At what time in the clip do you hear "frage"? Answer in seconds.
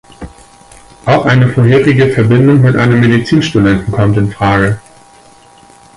4.31-4.81